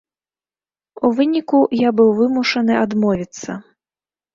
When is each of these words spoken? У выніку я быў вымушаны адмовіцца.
У 1.09 1.11
выніку 1.21 1.59
я 1.87 1.95
быў 2.03 2.09
вымушаны 2.23 2.83
адмовіцца. 2.83 3.51